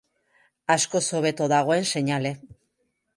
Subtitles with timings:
[0.75, 2.33] Askoz hobeto dagoen seinale.